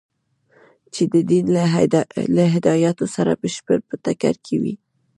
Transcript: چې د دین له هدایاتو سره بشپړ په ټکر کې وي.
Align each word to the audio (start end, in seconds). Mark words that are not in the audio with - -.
چې 0.93 1.03
د 1.13 1.15
دین 1.29 1.45
له 2.37 2.45
هدایاتو 2.55 3.05
سره 3.15 3.31
بشپړ 3.41 3.77
په 3.87 3.95
ټکر 4.03 4.35
کې 4.45 4.55
وي. 4.61 4.75